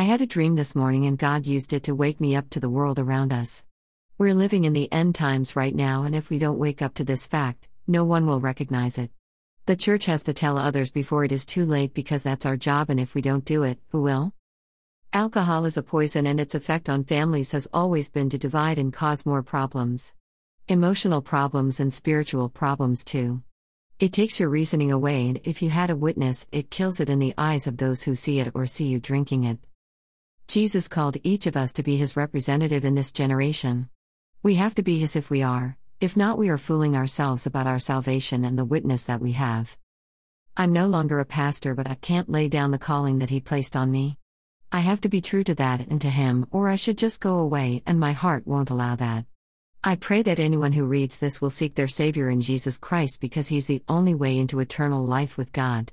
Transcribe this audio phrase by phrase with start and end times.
[0.00, 2.58] I had a dream this morning and God used it to wake me up to
[2.58, 3.66] the world around us.
[4.16, 7.04] We're living in the end times right now, and if we don't wake up to
[7.04, 9.10] this fact, no one will recognize it.
[9.66, 12.88] The church has to tell others before it is too late because that's our job,
[12.88, 14.32] and if we don't do it, who will?
[15.12, 18.94] Alcohol is a poison, and its effect on families has always been to divide and
[18.94, 20.14] cause more problems.
[20.66, 23.42] Emotional problems and spiritual problems, too.
[23.98, 27.18] It takes your reasoning away, and if you had a witness, it kills it in
[27.18, 29.58] the eyes of those who see it or see you drinking it.
[30.50, 33.88] Jesus called each of us to be his representative in this generation.
[34.42, 37.68] We have to be his if we are, if not, we are fooling ourselves about
[37.68, 39.78] our salvation and the witness that we have.
[40.56, 43.76] I'm no longer a pastor, but I can't lay down the calling that he placed
[43.76, 44.18] on me.
[44.72, 47.38] I have to be true to that and to him, or I should just go
[47.38, 49.26] away, and my heart won't allow that.
[49.84, 53.46] I pray that anyone who reads this will seek their Savior in Jesus Christ because
[53.46, 55.92] He's the only way into eternal life with God.